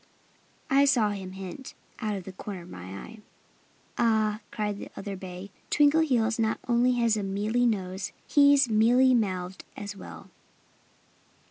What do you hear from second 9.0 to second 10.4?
mouthed as well!"